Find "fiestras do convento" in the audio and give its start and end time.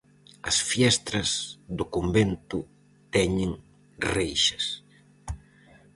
0.69-2.57